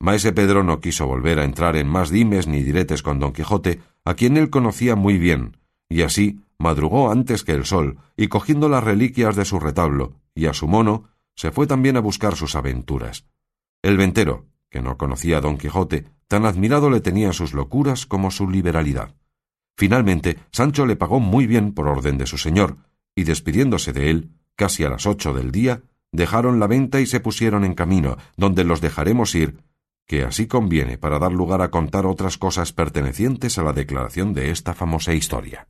Maese 0.00 0.32
Pedro 0.32 0.62
no 0.62 0.80
quiso 0.80 1.06
volver 1.06 1.38
a 1.38 1.44
entrar 1.44 1.76
en 1.76 1.88
más 1.88 2.10
dimes 2.10 2.46
ni 2.46 2.62
diretes 2.62 3.02
con 3.02 3.18
don 3.18 3.32
Quijote, 3.32 3.80
a 4.04 4.14
quien 4.14 4.36
él 4.36 4.50
conocía 4.50 4.96
muy 4.96 5.18
bien, 5.18 5.56
y 5.88 6.02
así 6.02 6.40
madrugó 6.58 7.10
antes 7.10 7.44
que 7.44 7.52
el 7.52 7.64
sol, 7.64 7.98
y 8.16 8.28
cogiendo 8.28 8.68
las 8.68 8.84
reliquias 8.84 9.36
de 9.36 9.44
su 9.44 9.58
retablo 9.60 10.14
y 10.34 10.46
a 10.46 10.52
su 10.52 10.68
mono, 10.68 11.10
se 11.34 11.50
fue 11.50 11.66
también 11.66 11.96
a 11.96 12.00
buscar 12.00 12.36
sus 12.36 12.56
aventuras. 12.56 13.26
El 13.82 13.96
ventero, 13.96 14.46
que 14.70 14.82
no 14.82 14.98
conocía 14.98 15.38
a 15.38 15.40
don 15.40 15.56
Quijote, 15.56 16.06
tan 16.28 16.46
admirado 16.46 16.90
le 16.90 17.00
tenía 17.00 17.32
sus 17.32 17.52
locuras 17.52 18.06
como 18.06 18.30
su 18.30 18.48
liberalidad. 18.48 19.14
Finalmente, 19.76 20.38
Sancho 20.52 20.86
le 20.86 20.96
pagó 20.96 21.20
muy 21.20 21.46
bien 21.46 21.72
por 21.72 21.88
orden 21.88 22.18
de 22.18 22.26
su 22.26 22.38
señor, 22.38 22.76
y 23.14 23.24
despidiéndose 23.24 23.92
de 23.92 24.10
él, 24.10 24.30
casi 24.54 24.84
a 24.84 24.90
las 24.90 25.06
ocho 25.06 25.34
del 25.34 25.50
día, 25.50 25.82
dejaron 26.12 26.60
la 26.60 26.66
venta 26.66 27.00
y 27.00 27.06
se 27.06 27.20
pusieron 27.20 27.64
en 27.64 27.74
camino, 27.74 28.16
donde 28.36 28.64
los 28.64 28.80
dejaremos 28.80 29.34
ir 29.34 29.58
que 30.08 30.24
así 30.24 30.46
conviene 30.46 30.96
para 30.96 31.18
dar 31.18 31.32
lugar 31.32 31.60
a 31.60 31.70
contar 31.70 32.06
otras 32.06 32.38
cosas 32.38 32.72
pertenecientes 32.72 33.58
a 33.58 33.62
la 33.62 33.74
declaración 33.74 34.32
de 34.32 34.50
esta 34.50 34.72
famosa 34.72 35.12
historia. 35.12 35.68